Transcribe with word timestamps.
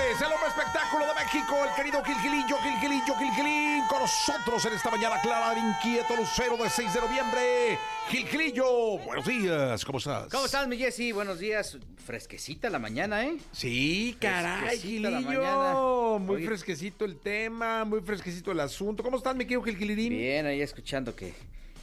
Señores, 0.00 0.20
el 0.22 0.32
hombre 0.32 0.48
espectáculo 0.48 1.06
de 1.06 1.14
México, 1.14 1.56
el 1.68 1.74
querido 1.76 2.02
Gilgilillo, 2.02 2.56
Gilgilillo, 2.62 3.14
Gilgilín, 3.18 3.86
con 3.86 3.98
nosotros 4.00 4.64
en 4.64 4.72
esta 4.72 4.90
mañana 4.90 5.20
clara 5.20 5.54
de 5.54 5.60
inquieto 5.60 6.16
lucero 6.16 6.56
de 6.56 6.70
6 6.70 6.94
de 6.94 7.00
noviembre. 7.02 7.78
Gilgilillo, 8.08 8.98
buenos 8.98 9.26
días, 9.26 9.84
¿cómo 9.84 9.98
estás? 9.98 10.28
¿Cómo 10.30 10.46
estás, 10.46 10.66
mi 10.68 10.78
Jessy? 10.78 11.12
Buenos 11.12 11.38
días. 11.38 11.76
Fresquecita 12.02 12.70
la 12.70 12.78
mañana, 12.78 13.24
¿eh? 13.26 13.36
Sí, 13.52 14.16
caray, 14.18 14.76
la 14.76 14.80
Gilillo. 14.80 15.10
mañana. 15.10 15.74
Muy 16.18 16.36
Oye. 16.36 16.46
fresquecito 16.46 17.04
el 17.04 17.16
tema, 17.18 17.84
muy 17.84 18.00
fresquecito 18.00 18.52
el 18.52 18.60
asunto. 18.60 19.02
¿Cómo 19.02 19.18
estás, 19.18 19.36
mi 19.36 19.44
querido 19.44 19.62
Gilgilirín? 19.62 20.10
Bien, 20.16 20.46
ahí 20.46 20.62
escuchando 20.62 21.14
que, 21.14 21.34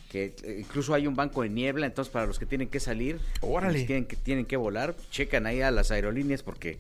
que 0.10 0.34
eh, 0.44 0.58
incluso 0.62 0.96
hay 0.96 1.06
un 1.06 1.16
banco 1.16 1.44
de 1.44 1.50
niebla, 1.50 1.86
entonces 1.86 2.12
para 2.12 2.26
los 2.26 2.40
que 2.40 2.48
tienen 2.48 2.68
que 2.70 2.80
salir, 2.80 3.20
Órale. 3.42 3.78
los 3.78 3.86
tienen 3.88 4.06
que, 4.06 4.16
tienen 4.16 4.46
que 4.46 4.58
volar, 4.58 4.96
checan 5.12 5.46
ahí 5.46 5.62
a 5.62 5.70
las 5.70 5.92
aerolíneas 5.92 6.42
porque 6.42 6.80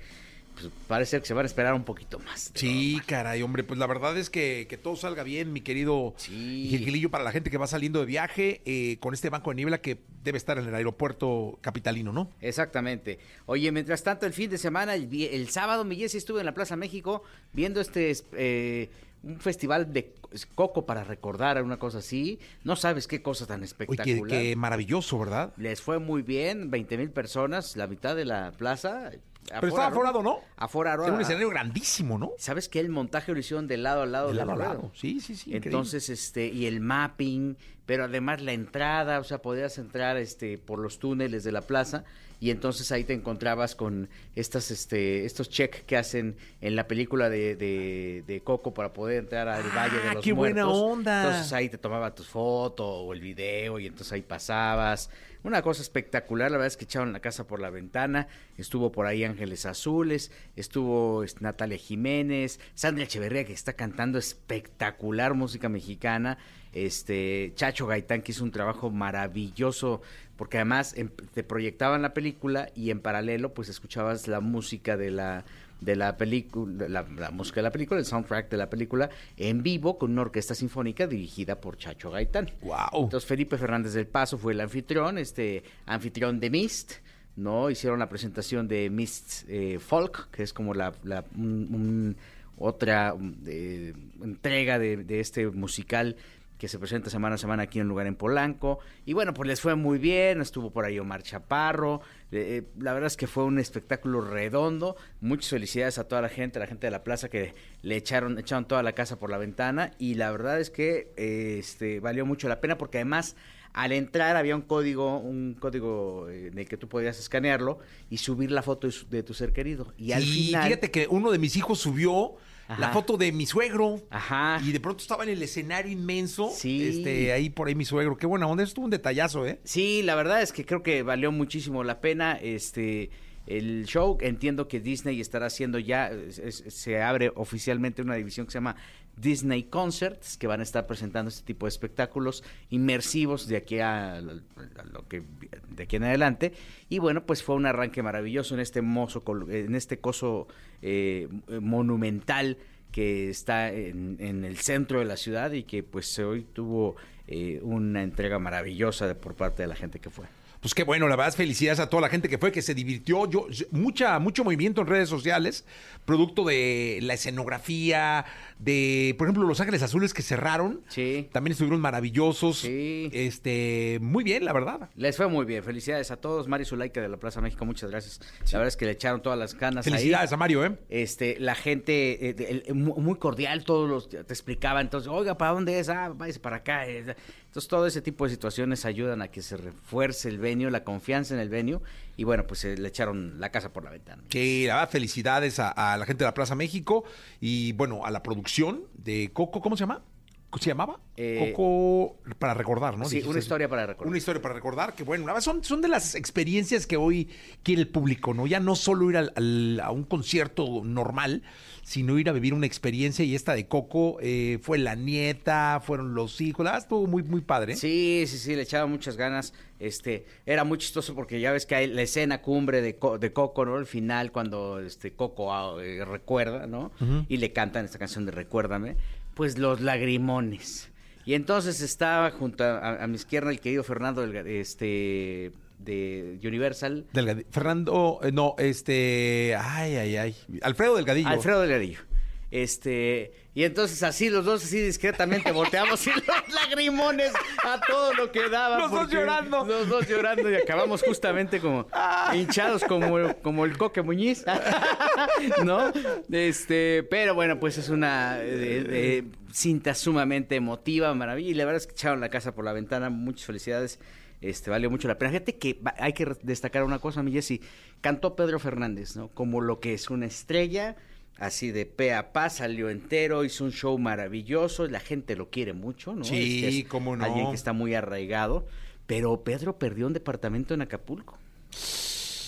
pues, 0.59 0.71
parece 0.87 1.19
que 1.19 1.25
se 1.25 1.33
van 1.33 1.45
a 1.45 1.47
esperar 1.47 1.73
un 1.73 1.83
poquito 1.83 2.19
más. 2.19 2.51
Sí, 2.53 2.99
caray, 3.05 3.41
hombre, 3.41 3.63
pues 3.63 3.79
la 3.79 3.87
verdad 3.87 4.17
es 4.17 4.29
que, 4.29 4.65
que 4.69 4.77
todo 4.77 4.95
salga 4.95 5.23
bien, 5.23 5.53
mi 5.53 5.61
querido 5.61 6.15
Sí. 6.17 7.07
Para 7.11 7.23
la 7.23 7.31
gente 7.31 7.49
que 7.49 7.57
va 7.57 7.67
saliendo 7.67 7.99
de 7.99 8.05
viaje 8.05 8.61
eh, 8.65 8.97
con 8.99 9.13
este 9.13 9.29
banco 9.29 9.51
de 9.51 9.55
niebla 9.55 9.79
que 9.79 9.97
debe 10.23 10.37
estar 10.37 10.57
en 10.57 10.67
el 10.67 10.75
aeropuerto 10.75 11.57
capitalino, 11.61 12.11
¿no? 12.11 12.31
Exactamente. 12.41 13.19
Oye, 13.45 13.71
mientras 13.71 14.03
tanto, 14.03 14.25
el 14.25 14.33
fin 14.33 14.49
de 14.49 14.57
semana, 14.57 14.95
el, 14.95 15.49
sábado, 15.49 15.85
mi 15.85 15.95
Jessy 15.95 16.17
estuve 16.17 16.41
en 16.41 16.45
la 16.45 16.53
Plaza 16.53 16.75
México 16.75 17.23
viendo 17.53 17.79
este 17.79 18.13
eh, 18.33 18.89
un 19.23 19.39
festival 19.39 19.93
de 19.93 20.13
coco 20.55 20.85
para 20.85 21.03
recordar, 21.03 21.61
una 21.63 21.77
cosa 21.77 21.99
así. 21.99 22.39
No 22.63 22.75
sabes 22.75 23.07
qué 23.07 23.21
cosa 23.21 23.45
tan 23.45 23.63
espectacular. 23.63 24.05
qué, 24.05 24.49
qué 24.49 24.55
maravilloso, 24.55 25.17
¿verdad? 25.19 25.53
Les 25.57 25.81
fue 25.81 25.99
muy 25.99 26.21
bien, 26.21 26.69
20 26.69 26.97
mil 26.97 27.11
personas, 27.11 27.75
la 27.77 27.87
mitad 27.87 28.15
de 28.15 28.25
la 28.25 28.51
plaza. 28.51 29.11
Pero 29.47 29.67
estaba 29.67 29.87
aforado, 29.87 30.21
¿no? 30.21 30.39
Aforado. 30.57 31.03
Era 31.03 31.13
un 31.13 31.19
ah, 31.19 31.21
escenario 31.21 31.49
grandísimo, 31.49 32.17
¿no? 32.17 32.31
¿Sabes 32.37 32.67
qué? 32.69 32.79
El 32.79 32.89
montaje 32.89 33.31
lo 33.33 33.39
hicieron 33.39 33.67
de 33.67 33.77
lado 33.77 34.01
a 34.01 34.05
lado 34.05 34.27
De 34.29 34.33
lado 34.35 34.51
a 34.51 34.55
lado. 34.57 34.91
Sí, 34.93 35.19
sí, 35.19 35.35
sí. 35.35 35.49
increíble. 35.51 35.67
Entonces, 35.69 36.09
este, 36.09 36.47
y 36.47 36.65
el 36.65 36.81
mapping, 36.81 37.57
pero 37.85 38.05
además 38.05 38.41
la 38.41 38.51
entrada, 38.53 39.19
o 39.19 39.23
sea, 39.23 39.41
podías 39.41 39.77
entrar 39.77 40.17
este 40.17 40.57
por 40.57 40.79
los 40.79 40.99
túneles 40.99 41.43
de 41.45 41.51
la 41.53 41.61
plaza 41.61 42.03
y 42.39 42.51
entonces 42.51 42.91
ahí 42.91 43.03
te 43.03 43.13
encontrabas 43.13 43.73
con 43.75 44.09
estas, 44.35 44.69
este, 44.69 45.25
estos 45.25 45.49
check 45.49 45.85
que 45.85 45.97
hacen 45.97 46.35
en 46.61 46.75
la 46.75 46.85
película 46.87 47.29
de, 47.29 47.55
de, 47.55 48.23
de 48.27 48.41
Coco 48.41 48.73
para 48.75 48.93
poder 48.93 49.17
entrar 49.19 49.47
al 49.47 49.63
Ah, 49.71 49.75
Valle 49.75 49.97
de 50.07 50.13
los 50.13 50.23
qué 50.23 50.33
buena 50.33 50.65
Muertos. 50.65 50.81
onda. 50.91 51.23
Entonces 51.23 51.53
ahí 51.53 51.69
te 51.69 51.77
tomaba 51.79 52.13
tu 52.13 52.23
foto 52.23 52.85
o 52.85 53.13
el 53.13 53.21
video 53.21 53.79
y 53.79 53.87
entonces 53.87 54.11
ahí 54.13 54.21
pasabas. 54.21 55.09
Una 55.47 55.61
cosa 55.61 55.81
espectacular, 55.81 56.51
la 56.51 56.57
verdad 56.57 56.67
es 56.67 56.75
que 56.75 56.83
echaron 56.83 57.13
la 57.13 57.21
casa 57.21 57.47
por 57.47 57.61
la 57.61 57.69
ventana, 57.69 58.27
estuvo 58.57 58.91
por 58.91 59.05
ahí 59.05 59.23
Ángeles 59.23 59.65
Azules, 59.65 60.29
estuvo 60.57 61.23
Natalia 61.39 61.77
Jiménez, 61.77 62.59
Sandra 62.75 63.05
Echeverría 63.05 63.45
que 63.45 63.53
está 63.53 63.71
cantando 63.71 64.19
espectacular 64.19 65.35
música 65.35 65.69
mexicana, 65.69 66.37
este 66.73 67.53
Chacho 67.55 67.87
Gaitán 67.87 68.23
que 68.23 68.33
hizo 68.33 68.43
un 68.43 68.51
trabajo 68.51 68.89
maravilloso 68.91 70.01
porque 70.35 70.57
además 70.57 70.93
em- 70.97 71.11
te 71.33 71.45
proyectaban 71.45 72.01
la 72.01 72.13
película 72.13 72.67
y 72.75 72.91
en 72.91 72.99
paralelo 72.99 73.53
pues 73.53 73.69
escuchabas 73.69 74.27
la 74.27 74.41
música 74.41 74.97
de 74.97 75.11
la 75.11 75.45
de 75.81 75.95
la 75.95 76.17
película, 76.17 76.87
la, 76.87 77.03
la 77.17 77.31
música 77.31 77.57
de 77.57 77.63
la 77.63 77.71
película, 77.71 77.99
el 77.99 78.05
soundtrack 78.05 78.49
de 78.49 78.57
la 78.57 78.69
película 78.69 79.09
en 79.37 79.61
vivo 79.63 79.97
con 79.97 80.11
una 80.11 80.21
orquesta 80.23 80.55
sinfónica 80.55 81.05
dirigida 81.07 81.59
por 81.61 81.77
Chacho 81.77 82.11
Gaitán. 82.11 82.49
Wow. 82.61 83.03
Entonces 83.03 83.27
Felipe 83.27 83.57
Fernández 83.57 83.93
del 83.93 84.07
Paso 84.07 84.37
fue 84.37 84.53
el 84.53 84.61
anfitrión, 84.61 85.17
este 85.17 85.63
anfitrión 85.85 86.39
de 86.39 86.49
Mist, 86.49 86.93
¿no? 87.35 87.69
Hicieron 87.69 87.99
la 87.99 88.09
presentación 88.09 88.67
de 88.67 88.89
Mist 88.89 89.43
eh, 89.47 89.77
Folk, 89.79 90.31
que 90.31 90.43
es 90.43 90.53
como 90.53 90.73
la, 90.73 90.93
la- 91.03 91.23
un- 91.35 91.67
un- 91.71 92.17
otra 92.59 93.13
eh, 93.45 93.93
entrega 94.23 94.79
de, 94.79 94.97
de 95.03 95.19
este 95.19 95.45
musical 95.47 96.15
que 96.57 96.67
se 96.67 96.79
presenta 96.79 97.09
semana 97.09 97.35
a 97.35 97.37
semana 97.37 97.63
aquí 97.63 97.77
en 97.79 97.83
un 97.83 97.89
lugar 97.89 98.07
en 98.07 98.15
Polanco. 98.15 98.79
Y 99.05 99.13
bueno, 99.13 99.33
pues 99.33 99.47
les 99.47 99.61
fue 99.61 99.75
muy 99.75 99.99
bien, 99.99 100.41
estuvo 100.41 100.71
por 100.71 100.85
ahí 100.85 100.97
Omar 100.97 101.21
Chaparro. 101.21 102.01
eh, 102.31 102.63
eh, 102.65 102.67
la 102.79 102.93
verdad 102.93 103.07
es 103.07 103.17
que 103.17 103.27
fue 103.27 103.43
un 103.43 103.59
espectáculo 103.59 104.21
redondo. 104.21 104.95
Muchas 105.21 105.51
felicidades 105.51 105.97
a 105.99 106.07
toda 106.07 106.21
la 106.21 106.29
gente, 106.29 106.57
a 106.57 106.61
la 106.61 106.67
gente 106.67 106.87
de 106.87 106.91
la 106.91 107.03
plaza 107.03 107.29
que 107.29 107.53
le 107.83 107.95
echaron, 107.95 108.39
echaron 108.39 108.67
toda 108.67 108.81
la 108.81 108.93
casa 108.93 109.19
por 109.19 109.29
la 109.29 109.37
ventana. 109.37 109.91
Y 109.99 110.15
la 110.15 110.31
verdad 110.31 110.59
es 110.59 110.69
que 110.71 111.13
eh, 111.15 111.57
este, 111.59 111.99
valió 111.99 112.25
mucho 112.25 112.47
la 112.49 112.59
pena 112.59 112.77
porque 112.77 112.97
además 112.97 113.35
al 113.73 113.91
entrar 113.91 114.35
había 114.37 114.55
un 114.55 114.63
código, 114.63 115.19
un 115.19 115.53
código 115.53 116.27
en 116.29 116.57
el 116.57 116.67
que 116.67 116.77
tú 116.77 116.87
podías 116.89 117.19
escanearlo 117.19 117.77
y 118.09 118.17
subir 118.17 118.49
la 118.49 118.63
foto 118.63 118.87
de, 118.87 118.93
su- 118.93 119.07
de 119.09 119.21
tu 119.21 119.35
ser 119.35 119.53
querido. 119.53 119.93
Y 119.97 120.13
al 120.13 120.23
final... 120.23 120.63
fíjate 120.63 120.89
que 120.89 121.05
uno 121.07 121.29
de 121.29 121.37
mis 121.37 121.55
hijos 121.57 121.77
subió 121.79 122.33
la 122.77 122.89
foto 122.89 123.15
de 123.17 123.31
mi 123.31 123.45
suegro. 123.45 124.01
Ajá. 124.09 124.59
Y 124.63 124.71
de 124.71 124.79
pronto 124.79 125.01
estaba 125.01 125.23
en 125.23 125.29
el 125.29 125.41
escenario 125.41 125.91
inmenso. 125.91 126.49
Sí. 126.53 126.85
Este, 126.87 127.31
ahí 127.31 127.49
por 127.49 127.67
ahí 127.67 127.75
mi 127.75 127.85
suegro. 127.85 128.17
Qué 128.17 128.25
buena 128.27 128.47
onda. 128.47 128.63
Esto 128.63 128.81
un 128.81 128.89
detallazo, 128.89 129.45
¿eh? 129.45 129.59
Sí, 129.63 130.01
la 130.03 130.15
verdad 130.15 130.41
es 130.41 130.51
que 130.51 130.65
creo 130.65 130.83
que 130.83 131.01
valió 131.03 131.31
muchísimo 131.31 131.83
la 131.83 132.01
pena 132.01 132.33
este 132.33 133.09
el 133.45 133.85
show. 133.85 134.17
Entiendo 134.19 134.67
que 134.67 134.81
Disney 134.81 135.21
estará 135.21 135.45
haciendo 135.45 135.79
ya, 135.79 136.09
es- 136.09 136.63
se 136.67 137.01
abre 137.01 137.31
oficialmente 137.35 138.01
una 138.01 138.15
división 138.15 138.45
que 138.45 138.51
se 138.51 138.57
llama 138.57 138.75
Disney 139.17 139.63
Concerts, 139.63 140.37
que 140.37 140.47
van 140.47 140.59
a 140.59 140.63
estar 140.63 140.87
presentando 140.87 141.29
este 141.29 141.43
tipo 141.43 141.65
de 141.65 141.69
espectáculos 141.69 142.43
inmersivos 142.69 143.47
de 143.47 143.57
aquí 143.57 143.79
a, 143.79 144.21
lo 144.21 145.07
que 145.07 145.23
de 145.69 145.83
aquí 145.83 145.95
en 145.95 146.03
adelante. 146.03 146.53
Y 146.89 146.99
bueno, 146.99 147.25
pues 147.25 147.43
fue 147.43 147.55
un 147.55 147.65
arranque 147.65 148.03
maravilloso 148.03 148.53
en 148.53 148.61
este 148.61 148.81
mozo, 148.81 149.23
en 149.49 149.75
este 149.75 149.99
coso 149.99 150.47
eh, 150.81 151.27
monumental 151.59 152.57
que 152.91 153.29
está 153.29 153.71
en, 153.71 154.17
en 154.19 154.45
el 154.45 154.57
centro 154.57 154.99
de 154.99 155.05
la 155.05 155.17
ciudad 155.17 155.51
y 155.51 155.63
que 155.63 155.83
pues 155.83 156.17
hoy 156.19 156.43
tuvo 156.53 156.95
eh, 157.27 157.59
una 157.61 158.03
entrega 158.03 158.39
maravillosa 158.39 159.07
de- 159.07 159.15
por 159.15 159.35
parte 159.35 159.61
de 159.63 159.67
la 159.67 159.75
gente 159.75 159.99
que 159.99 160.09
fue. 160.09 160.25
Pues 160.59 160.73
qué 160.73 160.83
bueno, 160.83 161.07
la 161.07 161.15
verdad, 161.15 161.35
felicidades 161.35 161.79
a 161.79 161.87
toda 161.87 162.01
la 162.01 162.09
gente 162.09 162.27
que 162.29 162.39
fue, 162.39 162.51
que 162.51 162.63
se 162.63 162.73
divirtió. 162.73 163.29
Yo, 163.29 163.45
mucha, 163.69 164.17
mucho 164.17 164.43
movimiento 164.43 164.81
en 164.81 164.87
redes 164.87 165.07
sociales, 165.07 165.65
producto 166.03 166.43
de 166.45 166.97
la 167.03 167.13
escenografía, 167.13 168.25
de, 168.57 169.13
por 169.19 169.27
ejemplo, 169.27 169.45
Los 169.47 169.59
Ángeles 169.61 169.83
Azules 169.83 170.15
que 170.15 170.23
cerraron. 170.23 170.81
Sí. 170.89 171.29
También 171.31 171.51
estuvieron 171.51 171.79
maravillosos. 171.79 172.57
Sí. 172.61 173.09
Este, 173.13 173.99
muy 174.01 174.23
bien, 174.23 174.45
la 174.45 174.51
verdad. 174.53 174.89
Les 174.95 175.15
fue 175.15 175.27
muy 175.27 175.45
bien. 175.45 175.63
Felicidades 175.63 176.09
a 176.09 176.17
todos. 176.17 176.47
Mari 176.47 176.65
Zulaika 176.65 177.01
de 177.01 177.09
la 177.09 177.17
Plaza 177.17 177.39
México, 177.39 177.63
muchas 177.65 177.91
gracias. 177.91 178.19
La 178.51 178.57
verdad 178.57 178.67
es 178.69 178.77
que 178.77 178.85
le 178.85 178.91
echaron 178.91 179.21
todas 179.21 179.37
las 179.37 179.53
ganas 179.53 179.85
ahí. 179.85 179.93
Felicidades 179.93 180.33
a 180.33 180.37
Mario, 180.37 180.65
¿eh? 180.65 180.75
Este, 180.89 181.37
la 181.39 181.53
gente, 181.53 182.29
eh, 182.29 182.33
de- 182.33 182.63
el- 182.65 182.73
mu- 182.75 182.95
muy 182.99 183.19
cordial, 183.19 183.63
todos 183.63 183.87
los, 183.87 184.09
te 184.09 184.17
explicaban, 184.21 184.87
entonces, 184.87 185.07
oiga, 185.07 185.37
¿para 185.37 185.51
dónde 185.51 185.77
es? 185.79 185.87
Ah, 185.89 186.11
váyase 186.15 186.39
para 186.39 186.57
acá. 186.57 186.87
eh. 186.87 187.15
Entonces, 187.45 187.67
todo 187.67 187.87
ese 187.87 188.01
tipo 188.01 188.25
de 188.25 188.31
situaciones 188.31 188.85
ayudan 188.85 189.21
a 189.21 189.29
que 189.29 189.41
se 189.41 189.57
refuerce 189.57 190.29
el 190.29 190.37
venio, 190.37 190.69
la 190.69 190.83
confianza 190.83 191.33
en 191.33 191.39
el 191.39 191.49
venio, 191.49 191.81
y 192.15 192.23
bueno, 192.23 192.45
pues 192.45 192.63
eh, 192.65 192.77
le 192.77 192.87
echaron 192.87 193.39
la 193.39 193.49
casa 193.51 193.73
por 193.73 193.83
la 193.83 193.89
ventana. 193.89 194.23
La 194.67 194.75
verdad, 194.75 194.89
felicidades 194.89 195.59
a 195.59 195.97
la 195.97 196.05
gente 196.05 196.23
de 196.23 196.27
la 196.27 196.33
Plaza 196.33 196.55
México 196.55 197.03
y, 197.39 197.71
bueno, 197.73 198.05
a 198.05 198.11
la 198.11 198.21
producción 198.21 198.83
de 198.93 199.31
Coco, 199.33 199.61
¿cómo 199.61 199.75
se 199.75 199.81
llama? 199.81 200.03
¿Cómo 200.49 200.63
se 200.63 200.69
llamaba? 200.69 200.99
Eh, 201.17 201.51
Coco 201.51 202.17
para 202.39 202.53
recordar, 202.53 202.97
¿no? 202.97 203.05
sí, 203.05 203.15
Dijiste 203.15 203.29
una 203.29 203.39
historia 203.39 203.67
para 203.67 203.85
recordar. 203.85 204.07
Una 204.09 204.17
historia 204.17 204.41
para 204.41 204.53
recordar, 204.55 204.93
que 204.93 205.03
bueno, 205.03 205.41
son, 205.41 205.63
son 205.63 205.81
de 205.81 205.87
las 205.89 206.15
experiencias 206.15 206.87
que 206.87 206.95
hoy 206.95 207.29
quiere 207.63 207.81
el 207.81 207.87
público, 207.89 208.33
¿no? 208.33 208.47
Ya 208.47 208.59
no 208.61 208.75
solo 208.75 209.09
ir 209.09 209.17
al- 209.17 209.33
al- 209.35 209.79
a 209.83 209.91
un 209.91 210.03
concierto 210.03 210.83
normal, 210.85 211.43
sino 211.83 212.17
ir 212.19 212.29
a 212.29 212.31
vivir 212.33 212.53
una 212.53 212.65
experiencia 212.65 213.25
y 213.25 213.35
esta 213.35 213.55
de 213.55 213.67
Coco 213.67 214.19
eh, 214.21 214.59
fue 214.61 214.77
la 214.77 214.95
nieta, 214.95 215.81
fueron 215.83 216.13
los 216.15 216.39
hijos, 216.39 216.63
la 216.63 216.71
verdad 216.71 216.83
estuvo 216.85 217.07
muy, 217.07 217.23
muy 217.23 217.41
padre. 217.41 217.75
Sí, 217.75 218.23
sí, 218.27 218.37
sí, 218.37 218.55
le 218.55 218.61
echaba 218.61 218.85
muchas 218.87 219.17
ganas. 219.17 219.53
Este, 219.79 220.25
era 220.45 220.63
muy 220.63 220.79
chistoso 220.79 221.13
porque 221.13 221.39
ya 221.39 221.51
ves 221.51 221.65
que 221.67 221.75
hay 221.75 221.87
la 221.87 222.01
escena 222.01 222.41
cumbre 222.41 222.81
de, 222.81 222.97
Co- 222.97 223.19
de 223.19 223.31
Coco, 223.31 223.63
¿no? 223.63 223.77
El 223.77 223.85
final 223.85 224.31
cuando 224.31 224.79
este 224.79 225.13
Coco 225.13 225.53
ah, 225.53 225.75
eh, 225.83 226.03
recuerda, 226.03 226.65
¿no? 226.67 226.91
Y 227.27 227.37
le 227.37 227.53
cantan 227.53 227.85
esta 227.85 227.99
canción 227.99 228.25
de 228.25 228.31
Recuérdame, 228.31 228.95
pues 229.37 229.57
los 229.59 229.79
lagrimones. 229.81 230.91
Y 231.25 231.35
entonces 231.35 231.81
estaba 231.81 232.31
junto 232.31 232.63
a, 232.63 233.03
a 233.03 233.07
mi 233.07 233.15
izquierda 233.15 233.51
el 233.51 233.59
querido 233.59 233.83
Fernando 233.83 234.25
del, 234.25 234.47
este 234.47 235.51
de 235.77 236.39
Universal, 236.43 237.05
Fernando, 237.51 238.19
eh, 238.23 238.31
no, 238.31 238.55
este, 238.57 239.55
ay, 239.59 239.95
ay, 239.95 240.17
ay, 240.17 240.35
Alfredo 240.63 240.95
Delgadillo. 240.95 241.29
Alfredo 241.29 241.61
Delgadillo. 241.61 241.99
Este, 242.49 243.33
y 243.53 243.65
entonces 243.65 244.03
así 244.03 244.29
los 244.29 244.45
dos 244.45 244.63
así 244.63 244.79
discretamente 244.79 245.51
volteamos 245.51 246.07
y 246.07 246.09
los 246.15 246.53
lagrimones 246.53 247.33
a 247.65 247.79
todo 247.81 248.13
lo 248.13 248.31
que 248.31 248.47
daban. 248.49 248.79
Los 248.79 248.91
dos 248.91 249.09
llorando. 249.09 249.65
Los 249.65 249.89
dos 249.89 250.07
llorando 250.07 250.49
y 250.49 250.55
acabamos 250.55 251.03
justamente 251.03 251.59
como 251.59 251.87
hinchados 252.33 252.83
como, 252.85 253.35
como 253.41 253.65
el 253.65 253.77
coque 253.77 254.01
Muñiz. 254.01 254.45
¿No? 255.65 255.91
Este, 256.31 257.05
pero 257.09 257.35
bueno, 257.35 257.59
pues 257.59 257.77
es 257.77 257.89
una. 257.89 258.39
eh, 258.41 258.85
eh, 258.89 259.23
cinta 259.51 259.95
sumamente 259.95 260.55
emotiva, 260.55 261.13
maravilla, 261.15 261.49
y 261.49 261.53
la 261.55 261.65
verdad 261.65 261.81
es 261.81 261.87
que 261.87 261.93
echaron 261.93 262.19
la 262.19 262.29
casa 262.29 262.53
por 262.53 262.63
la 262.63 262.73
ventana, 262.73 263.09
muchas 263.09 263.45
felicidades, 263.45 263.99
este, 264.39 264.69
valió 264.69 264.91
mucho 264.91 265.07
la 265.07 265.17
pena. 265.17 265.31
Fíjate 265.31 265.57
que 265.57 265.79
hay 265.97 266.13
que 266.13 266.31
destacar 266.43 266.83
una 266.83 266.99
cosa, 266.99 267.23
mi 267.23 267.31
Jessy, 267.31 267.61
cantó 268.01 268.35
Pedro 268.35 268.59
Fernández, 268.59 269.15
¿no? 269.15 269.29
Como 269.29 269.61
lo 269.61 269.79
que 269.79 269.93
es 269.93 270.09
una 270.09 270.27
estrella, 270.27 270.95
así 271.37 271.71
de 271.71 271.85
pe 271.85 272.13
a 272.13 272.33
pa, 272.33 272.49
salió 272.49 272.89
entero, 272.89 273.43
hizo 273.43 273.63
un 273.63 273.71
show 273.71 273.97
maravilloso, 273.97 274.87
la 274.87 274.99
gente 274.99 275.35
lo 275.35 275.49
quiere 275.49 275.73
mucho, 275.73 276.15
¿no? 276.15 276.23
Sí, 276.23 276.85
cómo 276.87 277.15
no. 277.15 277.23
Alguien 277.23 277.49
que 277.49 277.55
está 277.55 277.73
muy 277.73 277.93
arraigado, 277.93 278.65
pero 279.05 279.43
Pedro 279.43 279.77
perdió 279.77 280.07
un 280.07 280.13
departamento 280.13 280.73
en 280.73 280.81
Acapulco. 280.81 281.37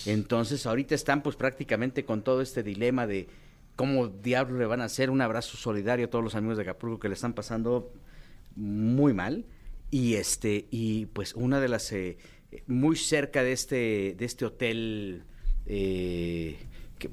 Entonces 0.06 0.66
ahorita 0.66 0.94
están 0.94 1.22
pues 1.22 1.36
prácticamente 1.36 2.04
con 2.04 2.22
todo 2.22 2.40
este 2.40 2.62
dilema 2.62 3.06
de 3.06 3.28
cómo 3.76 4.08
diablos 4.08 4.58
le 4.58 4.66
van 4.66 4.80
a 4.80 4.84
hacer 4.84 5.10
un 5.10 5.20
abrazo 5.20 5.56
solidario 5.56 6.06
a 6.06 6.10
todos 6.10 6.24
los 6.24 6.34
amigos 6.34 6.56
de 6.56 6.62
Acapulco 6.62 6.98
que 6.98 7.08
le 7.08 7.14
están 7.14 7.34
pasando 7.34 7.92
muy 8.56 9.14
mal 9.14 9.44
y 9.90 10.14
este 10.14 10.66
y 10.70 11.06
pues 11.06 11.34
una 11.34 11.60
de 11.60 11.68
las 11.68 11.92
eh, 11.92 12.18
muy 12.66 12.96
cerca 12.96 13.42
de 13.42 13.52
este 13.52 14.14
de 14.18 14.24
este 14.24 14.44
hotel 14.44 15.24
eh, 15.66 16.58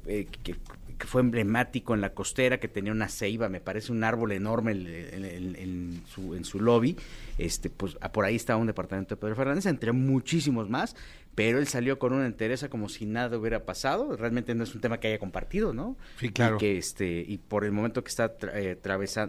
eh, 0.07 0.27
que, 0.43 0.55
fue 1.05 1.21
emblemático 1.21 1.93
en 1.93 2.01
la 2.01 2.13
costera, 2.13 2.59
que 2.59 2.67
tenía 2.67 2.91
una 2.91 3.09
ceiba, 3.09 3.49
me 3.49 3.61
parece 3.61 3.91
un 3.91 4.03
árbol 4.03 4.31
enorme 4.31 4.71
en, 4.71 6.01
su, 6.07 6.33
en 6.33 6.45
su 6.45 6.59
lobby. 6.59 6.97
Este, 7.37 7.69
pues 7.69 7.97
por 8.11 8.25
ahí 8.25 8.35
estaba 8.35 8.59
un 8.59 8.67
departamento 8.67 9.15
de 9.15 9.21
Pedro 9.21 9.35
Fernández, 9.35 9.65
entre 9.67 9.91
muchísimos 9.91 10.69
más, 10.69 10.95
pero 11.37 11.59
él 11.59 11.67
salió 11.67 11.99
con 11.99 12.13
una 12.13 12.25
entereza 12.25 12.67
como 12.67 12.89
si 12.89 13.05
nada 13.05 13.37
hubiera 13.37 13.63
pasado. 13.63 14.17
Realmente 14.17 14.55
no 14.55 14.63
es 14.63 14.73
un 14.73 14.81
tema 14.81 14.99
que 14.99 15.09
haya 15.09 15.19
compartido, 15.19 15.71
¿no? 15.71 15.95
Sí, 16.19 16.29
claro. 16.29 16.55
Y 16.55 16.59
que 16.59 16.77
este 16.79 17.23
y 17.27 17.37
por 17.37 17.63
el 17.63 17.71
momento 17.71 18.03
que 18.03 18.09
está 18.09 18.33
eh, 18.55 18.75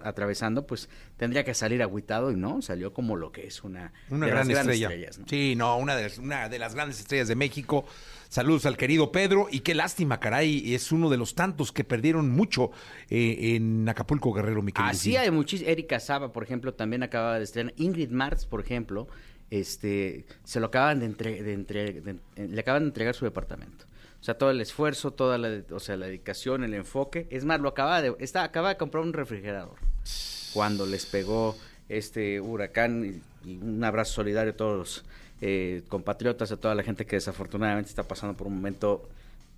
atravesando, 0.03 0.67
pues 0.67 0.89
tendría 1.19 1.45
que 1.45 1.53
salir 1.53 1.83
agüitado 1.83 2.33
y 2.33 2.37
no, 2.37 2.63
salió 2.63 2.95
como 2.95 3.15
lo 3.17 3.31
que 3.31 3.47
es 3.47 3.63
una, 3.63 3.93
una 4.09 4.27
gran 4.27 4.51
estrella. 4.51 4.89
Sí, 5.27 5.55
no, 5.55 5.77
una 5.77 5.97
de, 5.97 6.11
una 6.19 6.49
de 6.49 6.59
las 6.59 6.75
grandes 6.75 6.99
estrellas 6.99 7.29
de 7.29 7.35
México. 7.35 7.85
Saludos 8.31 8.65
al 8.65 8.79
querido 8.79 9.13
Pedro 9.13 9.49
y 9.51 9.61
qué 9.61 9.75
lástima, 9.75 10.19
caray, 10.19 10.75
es 10.75 10.93
uno 10.93 11.11
de 11.11 11.19
los 11.19 11.35
tantos 11.35 11.73
que 11.73 11.85
perdieron 11.85 12.31
mucho 12.31 12.71
eh, 13.11 13.55
en 13.55 13.87
Acapulco 13.87 14.33
Guerrero, 14.33 14.63
mi 14.63 14.73
querido. 14.73 14.91
Así 14.91 15.17
hay 15.17 15.31
muchísimos. 15.31 15.73
Erika 15.73 16.01
Saba, 16.01 16.33
por 16.33 16.43
ejemplo, 16.43 16.73
también 16.73 17.03
acaba 17.03 17.37
de 17.37 17.45
estrenar. 17.45 17.75
Ingrid 17.77 18.11
Martz, 18.11 18.47
por 18.47 18.63
ejemplo, 18.63 19.09
este, 19.51 20.27
se 20.45 20.61
lo 20.61 20.67
acaban 20.67 21.01
de, 21.01 21.07
entre, 21.07 21.43
de, 21.43 22.19
le 22.37 22.61
acaban 22.61 22.83
de 22.83 22.89
entregar 22.89 23.15
su 23.15 23.25
departamento. 23.25 23.87
O 24.21 24.25
sea, 24.25 24.37
todo 24.37 24.51
el 24.51 24.61
esfuerzo, 24.61 25.13
toda 25.13 25.39
la, 25.39 25.63
o 25.71 25.81
sea, 25.81 25.97
la 25.97 26.07
dedicación, 26.07 26.65
el 26.65 26.75
enfoque. 26.75 27.27
Es 27.31 27.45
más, 27.45 27.61
lo 27.61 27.69
acaba 27.69 28.03
de, 28.03 28.15
está, 28.19 28.43
acaba 28.43 28.71
de 28.71 28.77
comprar 28.77 29.05
un 29.05 29.13
refrigerador. 29.13 29.77
Cuando 30.53 30.87
les 30.87 31.07
pegó 31.07 31.57
este 31.89 32.41
huracán 32.41 33.23
y, 33.45 33.49
un 33.49 33.83
abrazo 33.85 34.15
solidario 34.15 34.53
a 34.53 34.57
todos 34.57 34.77
los 34.77 35.05
eh, 35.41 35.83
compatriotas, 35.89 36.51
a 36.51 36.57
toda 36.57 36.75
la 36.75 36.83
gente 36.83 37.07
que 37.07 37.17
desafortunadamente 37.17 37.89
está 37.89 38.03
pasando 38.03 38.37
por 38.37 38.49
un 38.49 38.57
momento 38.57 39.09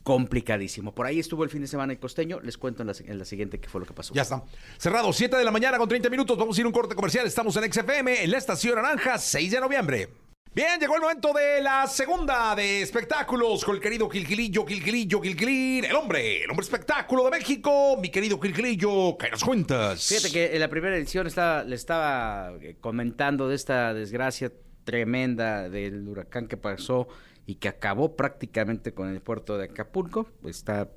complicadísimo. 0.03 0.95
Por 0.95 1.07
ahí 1.07 1.19
estuvo 1.19 1.45
el 1.45 1.51
fin 1.51 1.61
de 1.61 1.67
semana 1.67 1.93
el 1.93 1.99
costeño. 1.99 2.41
Les 2.41 2.57
cuento 2.57 2.83
en 2.83 3.19
la, 3.19 3.25
siguiente 3.25 3.61
qué 3.61 3.69
fue 3.69 3.81
lo 3.81 3.87
que 3.87 3.93
pasó. 3.93 4.15
Ya 4.15 4.23
está. 4.23 4.43
Cerrado, 4.79 5.13
7 5.13 5.37
de 5.37 5.45
la 5.45 5.51
mañana 5.51 5.79
con 5.79 5.89
30 5.89 6.09
minutos. 6.11 6.37
Vamos 6.37 6.57
a 6.57 6.61
ir 6.61 6.65
a 6.65 6.69
un 6.69 6.75
corte 6.75 6.95
comercial. 6.95 7.27
Estamos 7.27 7.57
en 7.57 7.73
XFM, 7.73 8.25
en 8.25 8.31
la 8.31 8.39
estación 8.39 8.77
Naranja, 8.77 9.19
6 9.19 9.51
de 9.51 9.61
noviembre. 9.61 10.09
Bien, 10.53 10.81
llegó 10.81 10.97
el 10.97 11.03
momento 11.03 11.33
de 11.33 11.63
la 11.63 11.87
segunda 11.87 12.57
de 12.57 12.83
espectáculos 12.83 13.65
con 13.65 13.77
el 13.77 13.81
querido 13.81 14.11
Gilgilillo, 14.11 14.67
Gilgilillo, 14.67 15.21
Gilgilín, 15.21 15.85
el 15.85 15.95
hombre, 15.95 16.43
el 16.43 16.51
hombre 16.51 16.65
espectáculo 16.65 17.23
de 17.27 17.31
México. 17.31 17.97
Mi 18.01 18.09
querido 18.09 18.41
Gilgilillo, 18.41 19.17
¿qué 19.17 19.31
nos 19.31 19.45
cuentas? 19.45 20.09
Fíjate 20.09 20.33
que 20.33 20.55
en 20.55 20.59
la 20.59 20.69
primera 20.69 20.97
edición 20.97 21.29
estaba, 21.29 21.63
le 21.63 21.77
estaba 21.77 22.53
eh, 22.63 22.75
comentando 22.81 23.49
de 23.49 23.55
esta 23.55 23.95
desgracia 23.95 24.51
tremenda 24.83 25.69
del 25.69 26.09
huracán 26.09 26.49
que 26.49 26.57
pasó 26.57 27.07
y 27.51 27.57
que 27.57 27.67
acabó 27.67 28.15
prácticamente 28.15 28.95
con 28.95 29.09
el 29.09 29.21
puerto 29.21 29.59
de 29.59 29.65
Acapulco. 29.65 30.29
Está, 30.45 30.89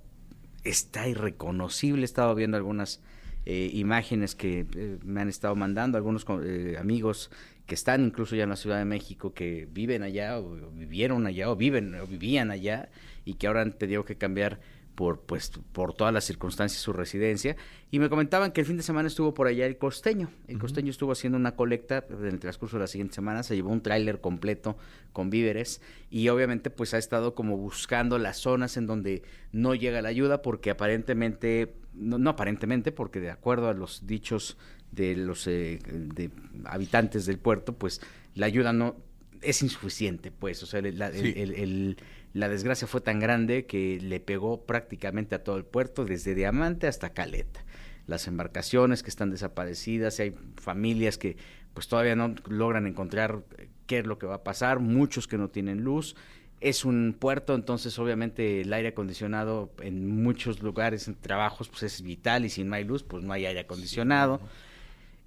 está 0.64 1.08
irreconocible. 1.08 2.04
He 2.04 2.06
estado 2.06 2.36
viendo 2.36 2.58
algunas 2.58 3.02
eh, 3.48 3.72
imágenes 3.74 4.36
que 4.36 4.68
eh, 4.76 5.00
me 5.04 5.22
han 5.22 5.30
estado 5.30 5.56
mandando 5.56 5.98
algunos 5.98 6.28
eh, 6.44 6.76
amigos 6.80 7.32
que 7.66 7.74
están 7.74 8.06
incluso 8.06 8.36
ya 8.36 8.44
en 8.44 8.50
la 8.50 8.56
Ciudad 8.56 8.78
de 8.78 8.86
México, 8.86 9.34
que 9.34 9.68
viven 9.72 10.04
allá 10.04 10.38
o, 10.38 10.70
vivieron 10.74 11.26
allá 11.26 11.50
o 11.50 11.56
viven 11.56 11.96
o 11.96 12.06
vivían 12.06 12.52
allá 12.52 12.90
y 13.26 13.34
que 13.34 13.48
ahora 13.48 13.64
han 13.64 13.74
tenido 13.74 14.06
que 14.06 14.16
cambiar 14.16 14.60
por 14.96 15.22
pues 15.22 15.52
por 15.72 15.94
todas 15.94 16.14
las 16.14 16.24
circunstancias 16.24 16.82
su 16.82 16.94
residencia. 16.94 17.56
Y 17.92 18.00
me 18.00 18.10
comentaban 18.10 18.52
que 18.52 18.62
el 18.62 18.68
fin 18.68 18.78
de 18.78 18.84
semana 18.84 19.08
estuvo 19.08 19.34
por 19.34 19.48
allá 19.48 19.66
el 19.66 19.78
costeño. 19.78 20.30
El 20.48 20.60
costeño 20.60 20.90
estuvo 20.90 21.12
haciendo 21.12 21.38
una 21.38 21.56
colecta 21.56 22.06
en 22.10 22.26
el 22.26 22.40
transcurso 22.40 22.78
de 22.78 22.82
la 22.82 22.88
siguiente 22.88 23.16
semana 23.16 23.44
se 23.44 23.56
llevó 23.56 23.70
un 23.72 23.82
tráiler 23.82 24.22
completo 24.22 24.78
con 25.12 25.30
víveres 25.30 25.82
y 26.10 26.30
obviamente 26.30 26.70
pues 26.70 26.94
ha 26.94 26.98
estado 26.98 27.36
como 27.36 27.58
buscando 27.58 28.18
las 28.18 28.38
zonas 28.38 28.78
en 28.78 28.88
donde 28.88 29.24
no 29.52 29.76
llega 29.76 30.02
la 30.02 30.10
ayuda 30.10 30.42
porque 30.42 30.72
aparentemente 30.72 31.76
no, 31.94 32.30
aparentemente 32.30 32.92
porque 32.92 33.20
de 33.20 33.30
acuerdo 33.30 33.70
a 33.70 33.74
los 33.74 34.08
dichos 34.08 34.58
de 34.92 35.16
los 35.16 35.48
eh, 35.48 35.80
de 35.86 36.32
habitantes 36.66 37.26
del 37.26 37.38
puerto 37.38 37.74
pues 37.74 38.02
la 38.36 38.48
ayuda 38.48 38.74
no 38.74 38.96
es 39.44 39.62
insuficiente 39.62 40.32
pues 40.32 40.62
o 40.64 40.66
sea 40.66 40.80
el, 40.80 41.02
el 41.02 41.98
la 42.34 42.50
desgracia 42.50 42.88
fue 42.88 43.00
tan 43.00 43.20
grande 43.20 43.68
que 43.68 44.00
le 44.02 44.20
pegó 44.20 44.66
prácticamente 44.66 45.36
a 45.36 45.44
todo 45.44 45.56
el 45.56 45.66
puerto, 45.66 46.04
desde 46.04 46.34
Diamante 46.34 46.88
hasta 46.88 47.14
Caleta. 47.14 47.64
Las 48.08 48.28
embarcaciones 48.28 49.04
que 49.04 49.12
están 49.12 49.30
desaparecidas, 49.30 50.20
hay 50.20 50.36
familias 50.58 51.20
que 51.20 51.38
pues 51.76 51.88
todavía 51.88 52.16
no 52.16 52.34
logran 52.48 52.88
encontrar 52.88 53.44
qué 53.86 54.00
es 54.00 54.08
lo 54.08 54.18
que 54.18 54.26
va 54.26 54.36
a 54.36 54.44
pasar, 54.44 54.80
muchos 54.80 55.28
que 55.28 55.38
no 55.38 55.50
tienen 55.50 55.84
luz. 55.84 56.16
Es 56.60 56.86
un 56.86 57.16
puerto, 57.18 57.54
entonces 57.54 57.98
obviamente 58.00 58.62
el 58.62 58.74
aire 58.74 58.90
acondicionado 58.90 59.72
en 59.82 60.24
muchos 60.24 60.62
lugares, 60.62 61.08
en 61.08 61.16
trabajos, 61.16 61.70
pues 61.70 61.84
es 61.84 62.02
vital 62.02 62.46
y 62.46 62.50
si 62.50 62.64
no 62.64 62.74
hay 62.76 62.84
luz, 62.84 63.04
pues 63.04 63.24
no 63.24 63.32
hay 63.32 63.46
aire 63.46 63.62
acondicionado. 63.62 64.42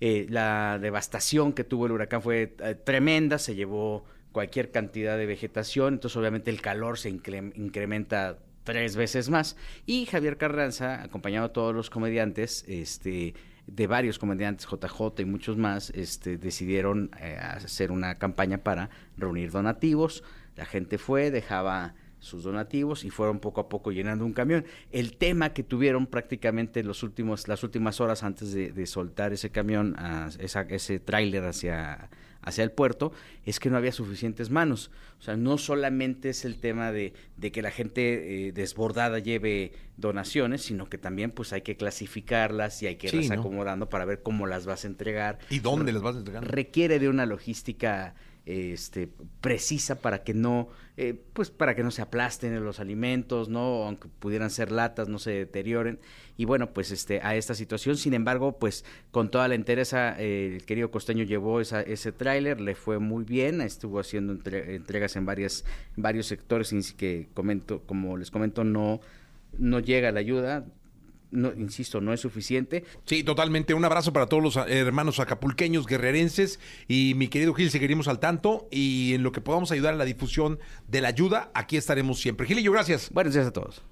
Eh, 0.00 0.26
la 0.28 0.78
devastación 0.80 1.52
que 1.52 1.64
tuvo 1.64 1.86
el 1.86 1.92
huracán 1.92 2.22
fue 2.22 2.54
eh, 2.58 2.74
tremenda, 2.74 3.38
se 3.38 3.54
llevó 3.54 4.04
cualquier 4.32 4.70
cantidad 4.70 5.16
de 5.16 5.24
vegetación, 5.24 5.94
entonces 5.94 6.16
obviamente 6.16 6.50
el 6.50 6.60
calor 6.60 6.98
se 6.98 7.08
incrementa 7.08 8.38
tres 8.64 8.96
veces 8.96 9.30
más. 9.30 9.56
Y 9.86 10.04
Javier 10.04 10.36
Carranza, 10.36 11.02
acompañado 11.02 11.48
de 11.48 11.54
todos 11.54 11.74
los 11.74 11.88
comediantes, 11.88 12.64
este, 12.68 13.34
de 13.66 13.86
varios 13.86 14.18
comediantes, 14.18 14.66
JJ 14.66 15.22
y 15.22 15.24
muchos 15.24 15.56
más, 15.56 15.90
este, 15.90 16.36
decidieron 16.36 17.10
eh, 17.18 17.38
hacer 17.40 17.90
una 17.90 18.16
campaña 18.16 18.58
para 18.58 18.90
reunir 19.16 19.50
donativos. 19.50 20.22
La 20.56 20.66
gente 20.66 20.98
fue, 20.98 21.30
dejaba 21.30 21.94
sus 22.26 22.42
donativos 22.42 23.04
y 23.04 23.10
fueron 23.10 23.38
poco 23.38 23.60
a 23.60 23.68
poco 23.68 23.92
llenando 23.92 24.24
un 24.24 24.32
camión. 24.32 24.64
El 24.92 25.16
tema 25.16 25.52
que 25.52 25.62
tuvieron 25.62 26.06
prácticamente 26.06 26.82
los 26.82 27.02
últimos, 27.02 27.48
las 27.48 27.62
últimas 27.62 28.00
horas 28.00 28.22
antes 28.22 28.52
de, 28.52 28.86
soltar 28.86 29.32
ese 29.32 29.50
camión, 29.50 29.94
a 29.98 30.28
ese 30.38 31.00
tráiler 31.00 31.44
hacia 31.44 32.10
hacia 32.46 32.62
el 32.62 32.70
puerto, 32.70 33.12
es 33.44 33.58
que 33.58 33.70
no 33.70 33.76
había 33.76 33.90
suficientes 33.90 34.50
manos. 34.50 34.92
O 35.18 35.22
sea, 35.22 35.36
no 35.36 35.58
solamente 35.58 36.30
es 36.30 36.44
el 36.44 36.58
tema 36.58 36.92
de, 36.92 37.12
de 37.36 37.50
que 37.50 37.60
la 37.60 37.72
gente 37.72 38.46
eh, 38.46 38.52
desbordada 38.52 39.18
lleve 39.18 39.72
donaciones, 39.96 40.62
sino 40.62 40.88
que 40.88 40.96
también 40.96 41.32
pues 41.32 41.52
hay 41.52 41.62
que 41.62 41.76
clasificarlas 41.76 42.82
y 42.82 42.86
hay 42.86 42.96
que 42.96 43.08
irlas 43.08 43.32
acomodando 43.32 43.88
para 43.88 44.04
ver 44.04 44.22
cómo 44.22 44.46
las 44.46 44.64
vas 44.64 44.84
a 44.84 44.86
entregar. 44.86 45.38
¿Y 45.50 45.58
dónde 45.58 45.92
las 45.92 46.02
vas 46.02 46.14
a 46.14 46.18
entregar? 46.20 46.48
Requiere 46.48 47.00
de 47.00 47.08
una 47.08 47.26
logística 47.26 48.14
este, 48.46 49.08
precisa 49.40 49.96
para 49.96 50.22
que 50.22 50.32
no, 50.32 50.68
eh, 50.96 51.20
pues 51.32 51.50
para 51.50 51.74
que 51.74 51.82
no 51.82 51.90
se 51.90 52.00
aplasten 52.00 52.64
los 52.64 52.78
alimentos, 52.78 53.48
no, 53.48 53.84
aunque 53.84 54.08
pudieran 54.20 54.50
ser 54.50 54.70
latas, 54.70 55.08
no 55.08 55.18
se 55.18 55.32
deterioren. 55.32 55.98
Y 56.36 56.44
bueno, 56.44 56.72
pues 56.72 56.92
este, 56.92 57.20
a 57.22 57.34
esta 57.34 57.54
situación, 57.54 57.96
sin 57.96 58.14
embargo, 58.14 58.56
pues 58.58 58.84
con 59.10 59.30
toda 59.30 59.48
la 59.48 59.56
entereza, 59.56 60.14
eh, 60.20 60.54
el 60.54 60.64
querido 60.64 60.92
costeño 60.92 61.24
llevó 61.24 61.60
ese 61.60 62.12
tráiler, 62.12 62.60
le 62.60 62.76
fue 62.76 63.00
muy 63.00 63.24
bien, 63.24 63.60
estuvo 63.60 63.98
haciendo 63.98 64.32
entregas 64.32 65.16
en 65.16 65.26
varios 65.26 65.64
sectores, 66.26 66.72
que 66.96 67.28
comento, 67.34 67.82
como 67.84 68.16
les 68.16 68.30
comento, 68.30 68.62
no, 68.62 69.00
no 69.58 69.80
llega 69.80 70.12
la 70.12 70.20
ayuda, 70.20 70.64
no, 71.36 71.52
insisto, 71.54 72.00
no 72.00 72.12
es 72.12 72.20
suficiente. 72.20 72.84
Sí, 73.04 73.22
totalmente. 73.22 73.74
Un 73.74 73.84
abrazo 73.84 74.12
para 74.12 74.26
todos 74.26 74.42
los 74.42 74.56
hermanos 74.56 75.20
acapulqueños, 75.20 75.86
guerrerenses. 75.86 76.58
Y 76.88 77.14
mi 77.16 77.28
querido 77.28 77.54
Gil, 77.54 77.70
seguiremos 77.70 78.08
al 78.08 78.18
tanto. 78.18 78.68
Y 78.70 79.14
en 79.14 79.22
lo 79.22 79.32
que 79.32 79.40
podamos 79.40 79.70
ayudar 79.70 79.94
a 79.94 79.96
la 79.96 80.04
difusión 80.04 80.58
de 80.88 81.00
la 81.00 81.08
ayuda, 81.08 81.50
aquí 81.54 81.76
estaremos 81.76 82.20
siempre. 82.20 82.46
Gil 82.46 82.58
y 82.58 82.62
yo, 82.62 82.72
gracias. 82.72 83.10
Buenos 83.10 83.34
días 83.34 83.46
a 83.46 83.52
todos. 83.52 83.82